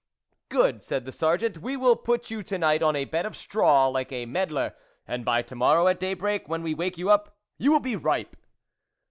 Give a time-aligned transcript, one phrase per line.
[0.49, 3.87] "Good," said the Sergeant," we wil put you to night on a bed of straw,
[3.87, 4.73] like a medlar,
[5.07, 8.35] and by to morrow, at daybreak when we wake you up, you will be ripe."